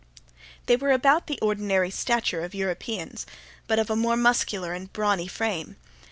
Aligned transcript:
They 0.65 0.75
were 0.75 0.89
about 0.93 1.27
the 1.27 1.37
ordinary 1.43 1.91
stature 1.91 2.43
of 2.43 2.55
Europeans, 2.55 3.27
but 3.67 3.77
of 3.77 3.91
a 3.91 3.95
more 3.95 4.17
muscular 4.17 4.73
and 4.73 4.91
brawny 4.91 5.27
frame. 5.27 5.75